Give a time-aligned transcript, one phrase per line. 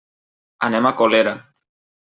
[0.69, 1.37] Anem a Colera.